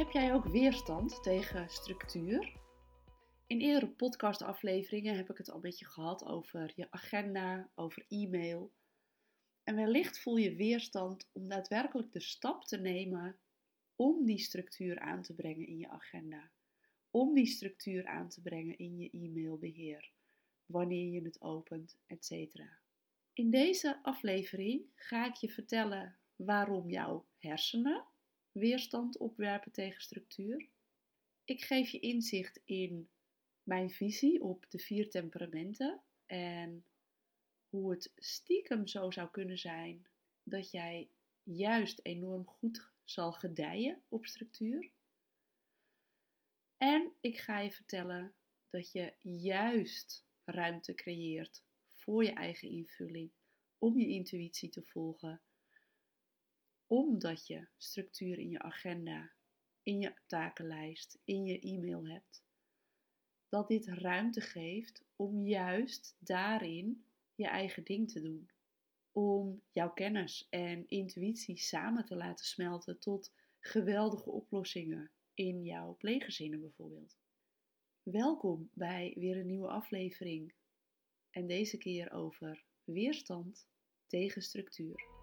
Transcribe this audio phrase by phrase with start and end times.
[0.00, 2.52] Heb jij ook weerstand tegen structuur?
[3.46, 8.72] In eerdere podcastafleveringen heb ik het al een beetje gehad over je agenda, over e-mail.
[9.64, 13.38] En wellicht voel je weerstand om daadwerkelijk de stap te nemen
[13.96, 16.50] om die structuur aan te brengen in je agenda.
[17.10, 20.10] Om die structuur aan te brengen in je e-mailbeheer,
[20.66, 22.32] wanneer je het opent, etc.
[23.32, 28.04] In deze aflevering ga ik je vertellen waarom jouw hersenen
[28.52, 30.68] weerstand opwerpen tegen structuur.
[31.44, 33.08] Ik geef je inzicht in
[33.62, 36.84] mijn visie op de vier temperamenten en
[37.68, 40.06] hoe het stiekem zo zou kunnen zijn
[40.42, 41.08] dat jij
[41.42, 44.90] juist enorm goed zal gedijen op structuur.
[46.76, 48.34] En ik ga je vertellen
[48.70, 53.30] dat je juist ruimte creëert voor je eigen invulling,
[53.78, 55.40] om je intuïtie te volgen,
[56.90, 59.32] omdat je structuur in je agenda,
[59.82, 62.44] in je takenlijst, in je e-mail hebt.
[63.48, 68.50] Dat dit ruimte geeft om juist daarin je eigen ding te doen.
[69.12, 76.60] Om jouw kennis en intuïtie samen te laten smelten tot geweldige oplossingen in jouw pleeggezinnen
[76.60, 77.16] bijvoorbeeld.
[78.02, 80.54] Welkom bij weer een nieuwe aflevering
[81.30, 83.66] en deze keer over weerstand
[84.06, 85.19] tegen structuur.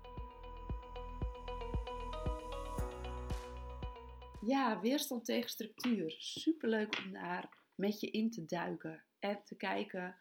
[4.47, 6.15] Ja, weerstand tegen structuur.
[6.17, 10.15] Superleuk om daar met je in te duiken en te kijken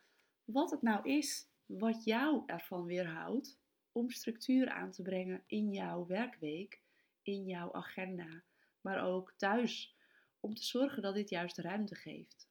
[0.44, 3.58] wat het nou is wat jou ervan weerhoudt
[3.92, 6.80] om structuur aan te brengen in jouw werkweek,
[7.22, 8.42] in jouw agenda,
[8.80, 9.96] maar ook thuis,
[10.40, 12.48] om te zorgen dat dit juist ruimte geeft.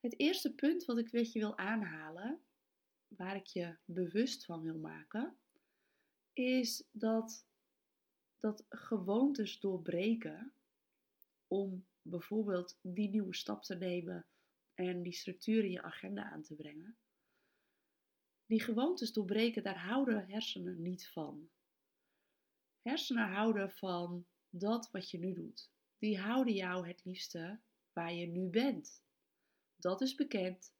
[0.00, 2.40] Het eerste punt wat ik met je wil aanhalen,
[3.08, 5.36] waar ik je bewust van wil maken,
[6.32, 7.46] is dat,
[8.38, 10.52] dat gewoontes doorbreken
[11.56, 14.26] om bijvoorbeeld die nieuwe stap te nemen
[14.74, 16.98] en die structuur in je agenda aan te brengen.
[18.46, 21.50] Die gewoontes doorbreken, daar houden hersenen niet van.
[22.82, 25.70] Hersenen houden van dat wat je nu doet.
[25.98, 27.60] Die houden jou het liefste
[27.92, 29.02] waar je nu bent.
[29.76, 30.74] Dat is bekend.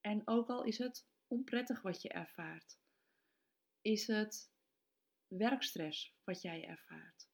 [0.00, 2.78] En ook al is het onprettig wat je ervaart,
[3.80, 4.50] is het
[5.26, 7.28] werkstress wat jij ervaart.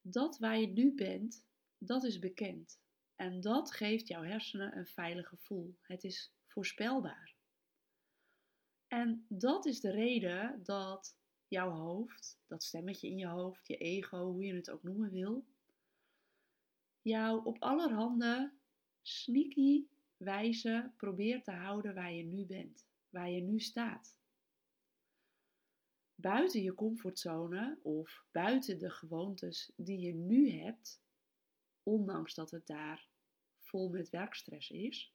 [0.00, 1.48] Dat waar je nu bent,
[1.80, 2.80] dat is bekend.
[3.16, 5.76] En dat geeft jouw hersenen een veilig gevoel.
[5.82, 7.34] Het is voorspelbaar.
[8.86, 11.16] En dat is de reden dat
[11.48, 15.44] jouw hoofd, dat stemmetje in je hoofd, je ego, hoe je het ook noemen wil,
[17.02, 18.52] jou op allerhande
[19.02, 19.86] sneaky
[20.16, 24.16] wijze probeert te houden waar je nu bent, waar je nu staat.
[26.14, 31.00] Buiten je comfortzone of buiten de gewoontes die je nu hebt,
[31.82, 33.08] ondanks dat het daar
[33.58, 35.14] vol met werkstress is.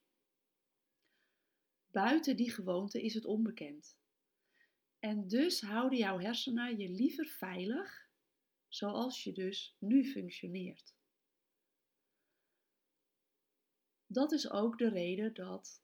[1.87, 3.97] Buiten die gewoonte is het onbekend.
[4.99, 8.09] En dus houden jouw hersenen je liever veilig,
[8.67, 10.93] zoals je dus nu functioneert.
[14.07, 15.83] Dat is ook de reden dat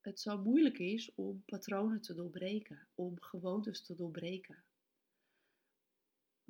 [0.00, 4.64] het zo moeilijk is om patronen te doorbreken, om gewoontes te doorbreken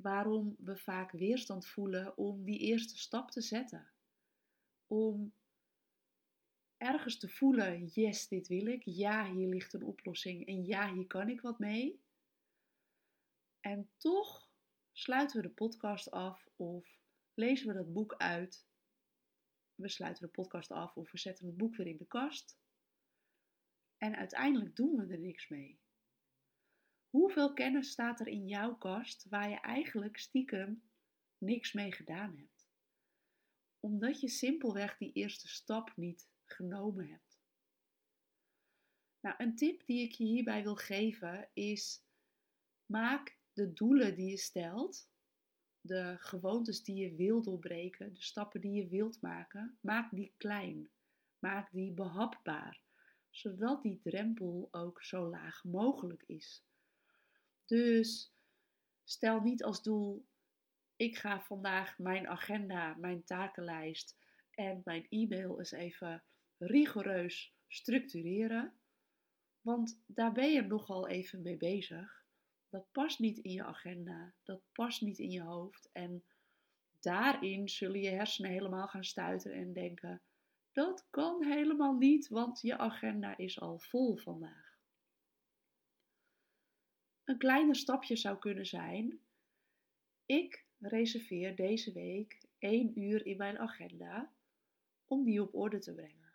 [0.03, 3.93] waarom we vaak weerstand voelen om die eerste stap te zetten.
[4.87, 5.35] Om
[6.77, 8.83] ergens te voelen, yes, dit wil ik.
[8.85, 12.03] Ja, hier ligt een oplossing en ja, hier kan ik wat mee.
[13.61, 14.51] En toch
[14.93, 16.99] sluiten we de podcast af of
[17.35, 18.67] lezen we dat boek uit.
[19.75, 22.59] We sluiten de podcast af of we zetten het boek weer in de kast.
[23.97, 25.82] En uiteindelijk doen we er niks mee.
[27.13, 30.83] Hoeveel kennis staat er in jouw kast waar je eigenlijk stiekem
[31.39, 32.71] niks mee gedaan hebt?
[33.81, 37.41] Omdat je simpelweg die eerste stap niet genomen hebt.
[39.21, 42.05] Nou, een tip die ik je hierbij wil geven is:
[42.87, 45.09] maak de doelen die je stelt,
[45.81, 50.91] de gewoontes die je wilt doorbreken, de stappen die je wilt maken, maak die klein.
[51.39, 52.83] Maak die behapbaar,
[53.31, 56.65] zodat die drempel ook zo laag mogelijk is.
[57.73, 58.35] Dus
[59.05, 60.27] stel niet als doel:
[60.97, 64.19] ik ga vandaag mijn agenda, mijn takenlijst
[64.51, 66.25] en mijn e-mail eens even
[66.59, 68.75] rigoureus structureren.
[69.61, 72.25] Want daar ben je nogal even mee bezig.
[72.69, 75.91] Dat past niet in je agenda, dat past niet in je hoofd.
[75.93, 76.25] En
[77.01, 80.23] daarin zullen je hersenen helemaal gaan stuiten en denken:
[80.73, 84.72] dat kan helemaal niet, want je agenda is al vol vandaag.
[87.33, 89.21] Een kleiner stapje zou kunnen zijn:
[90.27, 94.33] ik reserveer deze week één uur in mijn agenda
[95.07, 96.33] om die op orde te brengen.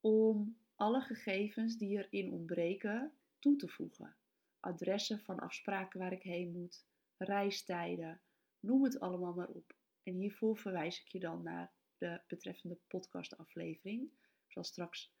[0.00, 4.16] Om alle gegevens die erin ontbreken toe te voegen.
[4.60, 6.84] Adressen van afspraken waar ik heen moet,
[7.16, 8.20] reistijden,
[8.60, 9.74] noem het allemaal maar op.
[10.02, 14.02] En hiervoor verwijs ik je dan naar de betreffende podcastaflevering.
[14.46, 15.12] Ik zal straks het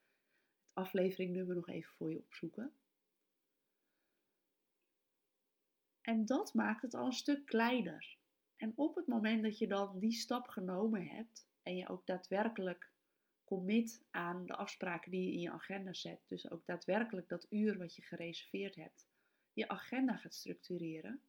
[0.72, 2.72] afleveringnummer nog even voor je opzoeken.
[6.04, 8.16] En dat maakt het al een stuk kleiner.
[8.56, 12.90] En op het moment dat je dan die stap genomen hebt en je ook daadwerkelijk
[13.44, 17.78] commit aan de afspraken die je in je agenda zet, dus ook daadwerkelijk dat uur
[17.78, 19.06] wat je gereserveerd hebt,
[19.52, 21.22] je agenda gaat structureren,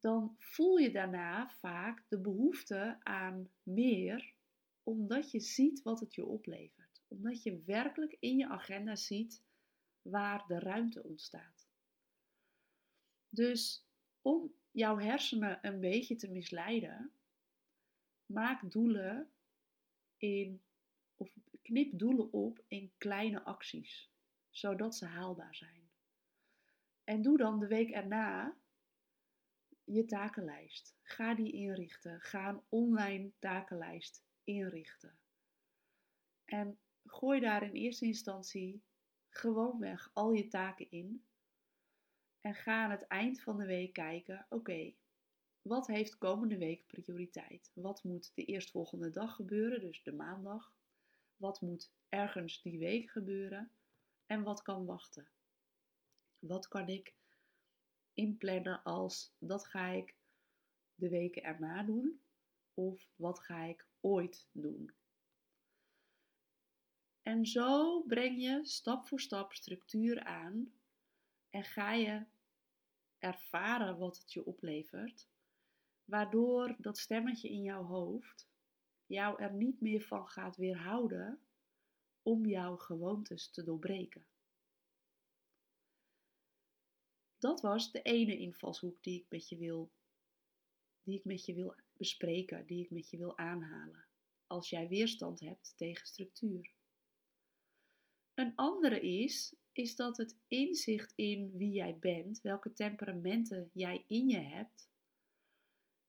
[0.00, 4.34] dan voel je daarna vaak de behoefte aan meer,
[4.82, 7.02] omdat je ziet wat het je oplevert.
[7.08, 9.42] Omdat je werkelijk in je agenda ziet
[10.02, 11.55] waar de ruimte ontstaat.
[13.28, 13.86] Dus
[14.22, 17.12] om jouw hersenen een beetje te misleiden,
[18.26, 19.30] maak doelen
[20.16, 20.62] in,
[21.16, 24.10] of knip doelen op in kleine acties,
[24.50, 25.90] zodat ze haalbaar zijn.
[27.04, 28.56] En doe dan de week erna
[29.84, 30.96] je takenlijst.
[31.02, 32.20] Ga die inrichten.
[32.20, 35.18] Ga een online takenlijst inrichten.
[36.44, 38.82] En gooi daar in eerste instantie
[39.28, 41.24] gewoonweg al je taken in.
[42.46, 44.92] En ga aan het eind van de week kijken: oké,
[45.62, 47.70] wat heeft komende week prioriteit?
[47.74, 50.74] Wat moet de eerstvolgende dag gebeuren, dus de maandag?
[51.36, 53.70] Wat moet ergens die week gebeuren?
[54.26, 55.28] En wat kan wachten?
[56.38, 57.14] Wat kan ik
[58.14, 60.14] inplannen als dat ga ik
[60.94, 62.20] de weken erna doen
[62.74, 64.94] of wat ga ik ooit doen.
[67.22, 70.72] En zo breng je stap voor stap structuur aan
[71.50, 72.26] en ga je
[73.18, 75.28] ervaren wat het je oplevert,
[76.04, 78.48] waardoor dat stemmetje in jouw hoofd
[79.06, 81.40] jou er niet meer van gaat weerhouden
[82.22, 84.26] om jouw gewoontes te doorbreken
[87.46, 89.90] dat was de ene invalshoek die ik met je wil,
[91.02, 94.04] die ik met je wil bespreken, die ik met je wil aanhalen.
[94.46, 96.70] Als jij weerstand hebt tegen structuur.
[98.34, 104.28] Een andere is, is dat het inzicht in wie jij bent, welke temperamenten jij in
[104.28, 104.90] je hebt,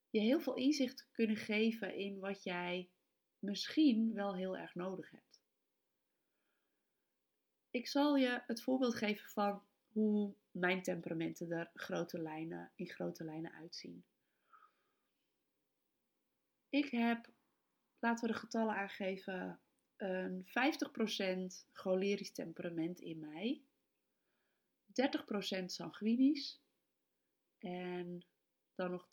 [0.10, 2.90] je heel veel inzicht kunnen geven in wat jij
[3.40, 5.42] misschien wel heel erg nodig hebt.
[7.70, 13.24] Ik zal je het voorbeeld geven van hoe mijn temperamenten er grote lijnen, in grote
[13.24, 14.06] lijnen uitzien.
[16.70, 17.32] Ik heb,
[18.00, 19.60] laten we de getallen aangeven,
[19.98, 23.62] een 50% cholerisch temperament in mij,
[25.62, 26.62] 30% sanguinisch
[27.58, 28.26] en
[28.76, 29.08] dan nog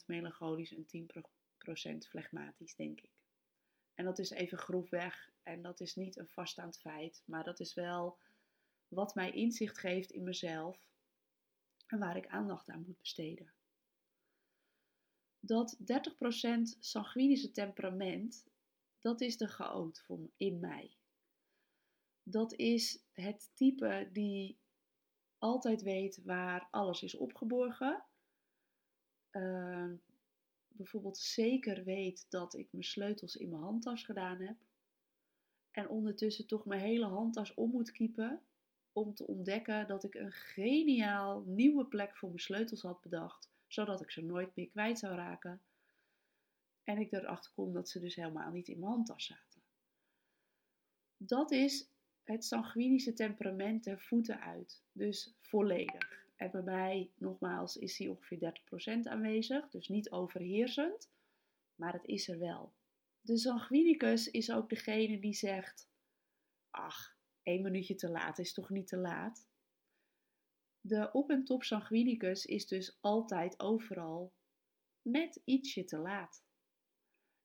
[0.00, 3.12] 10% melancholisch en 10% flegmatisch, denk ik.
[3.94, 7.74] En dat is even grofweg en dat is niet een vaststaand feit, maar dat is
[7.74, 8.18] wel
[8.88, 10.88] wat mij inzicht geeft in mezelf
[11.86, 13.52] en waar ik aandacht aan moet besteden.
[15.40, 15.84] Dat 30%
[16.78, 18.46] sanguinische temperament,
[19.00, 20.04] dat is de chaot
[20.36, 20.96] in mij.
[22.22, 24.58] Dat is het type die
[25.38, 28.04] altijd weet waar alles is opgeborgen.
[29.32, 29.92] Uh,
[30.68, 34.56] bijvoorbeeld zeker weet dat ik mijn sleutels in mijn handtas gedaan heb.
[35.70, 38.42] En ondertussen toch mijn hele handtas om moet kiepen
[38.92, 44.00] om te ontdekken dat ik een geniaal nieuwe plek voor mijn sleutels had bedacht, zodat
[44.00, 45.60] ik ze nooit meer kwijt zou raken.
[46.86, 49.62] En ik erachter kom dat ze dus helemaal niet in mijn handtas zaten.
[51.16, 51.90] Dat is
[52.22, 56.26] het sanguinische temperament ter voeten uit, dus volledig.
[56.36, 61.10] En bij mij, nogmaals, is die ongeveer 30% aanwezig, dus niet overheersend,
[61.74, 62.74] maar het is er wel.
[63.20, 65.88] De sanguinicus is ook degene die zegt:
[66.70, 69.48] Ach, één minuutje te laat is toch niet te laat?
[70.80, 74.32] De op- en top sanguinicus is dus altijd overal
[75.02, 76.45] net ietsje te laat.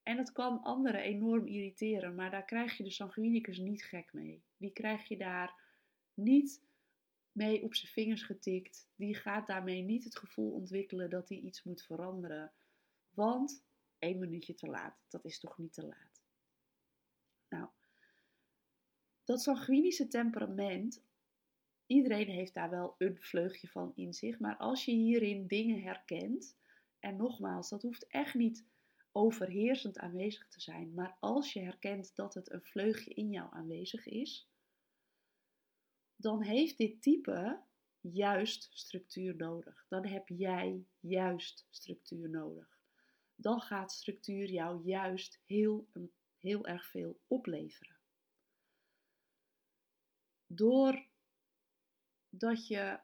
[0.03, 4.43] En dat kan anderen enorm irriteren, maar daar krijg je de sanguinicus niet gek mee.
[4.57, 5.55] Die krijg je daar
[6.13, 6.63] niet
[7.31, 8.89] mee op zijn vingers getikt.
[8.95, 12.51] Die gaat daarmee niet het gevoel ontwikkelen dat hij iets moet veranderen.
[13.09, 13.63] Want
[13.99, 16.21] één minuutje te laat, dat is toch niet te laat.
[17.49, 17.69] Nou,
[19.23, 21.03] dat sanguinische temperament,
[21.85, 26.57] iedereen heeft daar wel een vleugje van in zich, maar als je hierin dingen herkent,
[26.99, 28.65] en nogmaals, dat hoeft echt niet
[29.11, 34.05] overheersend aanwezig te zijn, maar als je herkent dat het een vleugje in jou aanwezig
[34.05, 34.49] is,
[36.15, 37.61] dan heeft dit type
[38.01, 39.85] juist structuur nodig.
[39.89, 42.79] Dan heb jij juist structuur nodig.
[43.35, 45.87] Dan gaat structuur jou juist heel,
[46.37, 47.99] heel erg veel opleveren.
[50.47, 51.07] Doordat
[52.67, 52.99] je.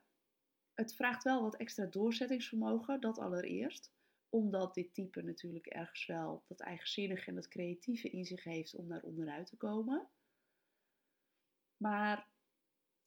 [0.73, 3.91] Het vraagt wel wat extra doorzettingsvermogen, dat allereerst
[4.37, 8.87] omdat dit type natuurlijk ergens wel dat eigenzinnige en dat creatieve in zich heeft om
[8.87, 10.09] daar onderuit te komen.
[11.77, 12.29] Maar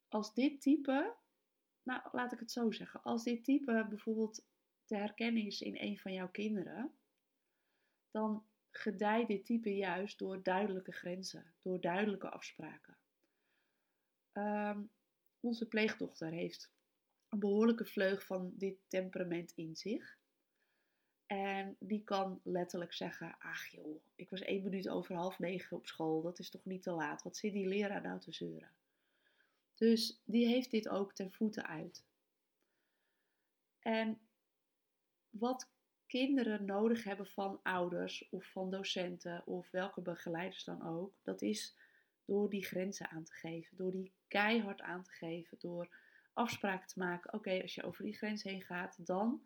[0.07, 1.15] als dit type,
[1.83, 4.45] nou laat ik het zo zeggen, als dit type bijvoorbeeld
[4.85, 6.95] te herkennen is in een van jouw kinderen,
[8.11, 12.97] dan gedijt dit type juist door duidelijke grenzen, door duidelijke afspraken.
[14.33, 14.91] Um,
[15.39, 16.71] onze pleegdochter heeft
[17.29, 20.19] een behoorlijke vleug van dit temperament in zich.
[21.31, 25.87] En die kan letterlijk zeggen: Ach joh, ik was één minuut over half negen op
[25.87, 27.23] school, dat is toch niet te laat?
[27.23, 28.71] Wat zit die leraar nou te zeuren?
[29.75, 32.05] Dus die heeft dit ook ten voeten uit.
[33.79, 34.19] En
[35.29, 35.69] wat
[36.07, 41.77] kinderen nodig hebben van ouders of van docenten of welke begeleiders dan ook, dat is
[42.25, 45.95] door die grenzen aan te geven, door die keihard aan te geven, door
[46.33, 47.33] afspraken te maken.
[47.33, 49.41] Oké, als je over die grens heen gaat, dan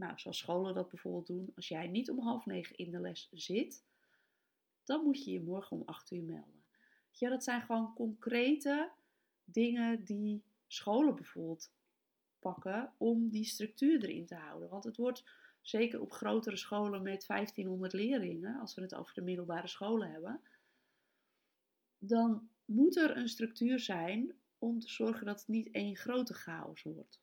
[0.00, 3.28] nou, zoals scholen dat bijvoorbeeld doen, als jij niet om half negen in de les
[3.32, 3.84] zit,
[4.84, 6.64] dan moet je je morgen om acht uur melden.
[7.10, 8.90] Ja, dat zijn gewoon concrete
[9.44, 11.72] dingen die scholen bijvoorbeeld
[12.38, 14.68] pakken om die structuur erin te houden.
[14.68, 15.24] Want het wordt
[15.60, 20.40] zeker op grotere scholen met 1500 leerlingen, als we het over de middelbare scholen hebben,
[21.98, 26.82] dan moet er een structuur zijn om te zorgen dat het niet één grote chaos
[26.82, 27.20] wordt.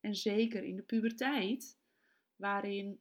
[0.00, 1.78] En zeker in de puberteit
[2.40, 3.00] waarin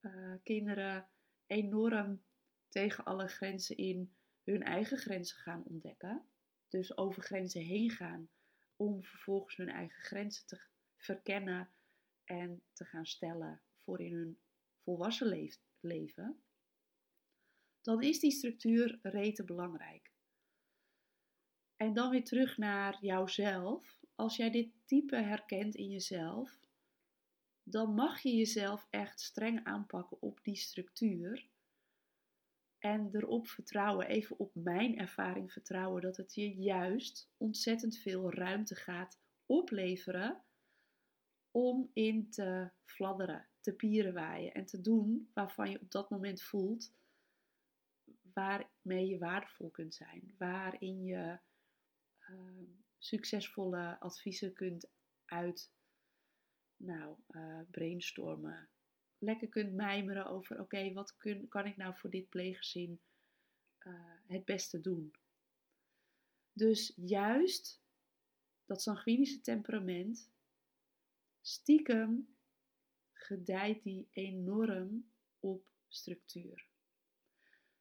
[0.00, 1.08] uh, kinderen
[1.46, 2.22] enorm
[2.68, 4.14] tegen alle grenzen in
[4.44, 6.24] hun eigen grenzen gaan ontdekken.
[6.68, 8.28] Dus over grenzen heen gaan
[8.76, 10.60] om vervolgens hun eigen grenzen te
[10.96, 11.70] verkennen
[12.24, 14.38] en te gaan stellen voor in hun
[14.82, 15.50] volwassen
[15.80, 16.42] leven.
[17.80, 20.12] Dan is die structuur rete belangrijk.
[21.76, 23.98] En dan weer terug naar jouzelf.
[24.14, 26.59] Als jij dit type herkent in jezelf,
[27.70, 31.48] dan mag je jezelf echt streng aanpakken op die structuur.
[32.78, 38.74] En erop vertrouwen, even op mijn ervaring vertrouwen, dat het je juist ontzettend veel ruimte
[38.74, 40.42] gaat opleveren
[41.50, 46.92] om in te fladderen, te pierenwaaien en te doen waarvan je op dat moment voelt
[48.32, 51.38] waarmee je waardevol kunt zijn, waarin je
[52.30, 54.90] uh, succesvolle adviezen kunt
[55.24, 55.72] uit
[56.80, 58.68] nou, uh, brainstormen.
[59.18, 63.00] Lekker kunt mijmeren over, oké, wat kun, kan ik nou voor dit pleeggezin
[63.86, 63.94] uh,
[64.26, 65.12] het beste doen?
[66.52, 67.80] Dus juist
[68.64, 70.30] dat sanguinische temperament,
[71.40, 72.34] stiekem
[73.12, 75.10] gedijt die enorm
[75.40, 76.68] op structuur.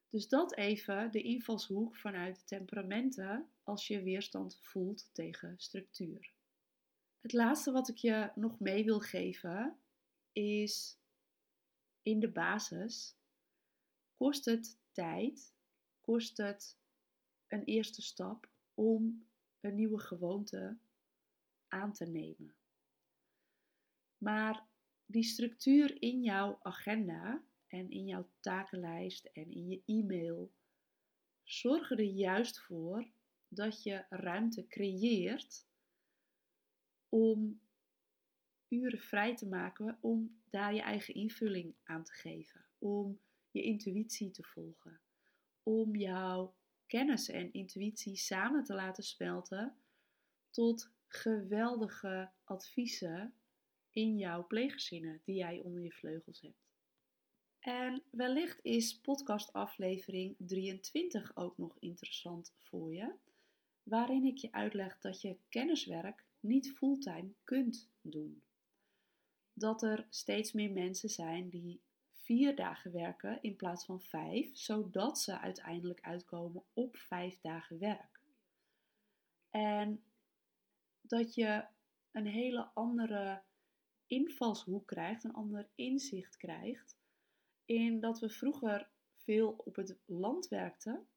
[0.09, 6.31] Dus dat even de invalshoek vanuit temperamenten als je weerstand voelt tegen structuur.
[7.21, 9.79] Het laatste wat ik je nog mee wil geven
[10.31, 10.99] is
[12.01, 13.15] in de basis
[14.13, 15.53] kost het tijd,
[16.01, 16.77] kost het
[17.47, 19.27] een eerste stap om
[19.59, 20.77] een nieuwe gewoonte
[21.67, 22.55] aan te nemen.
[24.17, 24.67] Maar
[25.05, 30.51] die structuur in jouw agenda en in jouw takenlijst en in je e-mail
[31.43, 33.07] zorgen er juist voor
[33.47, 35.67] dat je ruimte creëert
[37.09, 37.61] om
[38.67, 43.19] uren vrij te maken om daar je eigen invulling aan te geven, om
[43.51, 44.99] je intuïtie te volgen,
[45.63, 46.55] om jouw
[46.87, 49.75] kennis en intuïtie samen te laten smelten
[50.49, 53.33] tot geweldige adviezen
[53.91, 56.67] in jouw pleeggezinnen die jij onder je vleugels hebt.
[57.59, 63.13] En wellicht is podcast aflevering 23 ook nog interessant voor je,
[63.89, 68.43] waarin ik je uitleg dat je kenniswerk niet fulltime kunt doen.
[69.53, 71.81] Dat er steeds meer mensen zijn die
[72.11, 78.21] vier dagen werken in plaats van vijf, zodat ze uiteindelijk uitkomen op vijf dagen werk.
[79.49, 80.03] En
[81.01, 81.65] dat je
[82.11, 83.41] een hele andere
[84.07, 86.97] invalshoek krijgt, een ander inzicht krijgt,
[87.65, 91.07] in dat we vroeger veel op het land werkten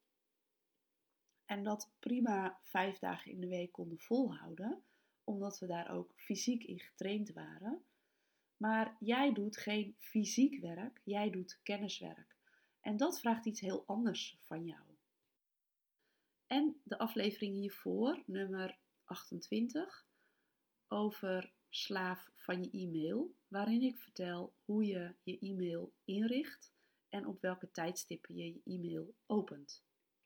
[1.52, 4.82] en dat prima vijf dagen in de week konden volhouden
[5.24, 7.82] omdat we daar ook fysiek in getraind waren.
[8.56, 12.36] Maar jij doet geen fysiek werk, jij doet kenniswerk.
[12.80, 14.82] En dat vraagt iets heel anders van jou.
[16.46, 20.06] En de aflevering hiervoor, nummer 28,
[20.88, 26.72] over Slaaf van je e-mail, waarin ik vertel hoe je je e-mail inricht
[27.08, 29.82] en op welke tijdstippen je je e-mail opent.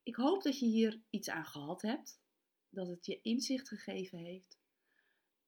[0.07, 2.21] Ik hoop dat je hier iets aan gehad hebt,
[2.69, 4.59] dat het je inzicht gegeven heeft.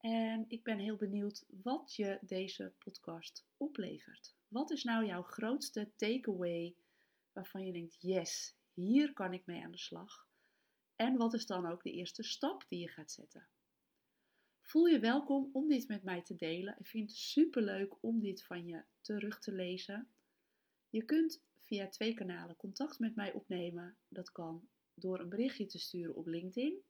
[0.00, 4.34] En ik ben heel benieuwd wat je deze podcast oplevert.
[4.48, 6.74] Wat is nou jouw grootste takeaway
[7.32, 10.28] waarvan je denkt: yes, hier kan ik mee aan de slag?
[10.96, 13.48] En wat is dan ook de eerste stap die je gaat zetten?
[14.60, 16.76] Voel je welkom om dit met mij te delen.
[16.78, 20.08] Ik vind het super leuk om dit van je terug te lezen.
[20.88, 23.96] Je kunt via twee kanalen contact met mij opnemen.
[24.08, 26.82] Dat kan door een berichtje te sturen op LinkedIn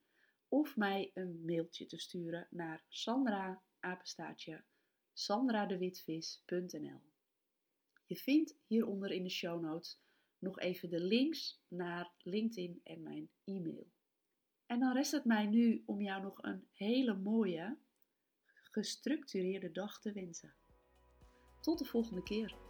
[0.48, 3.62] of mij een mailtje te sturen naar Sandra.
[8.06, 10.00] Je vindt hieronder in de show notes
[10.38, 13.90] nog even de links naar LinkedIn en mijn e-mail.
[14.66, 17.78] En dan rest het mij nu om jou nog een hele mooie,
[18.44, 20.54] gestructureerde dag te wensen.
[21.60, 22.67] Tot de volgende keer.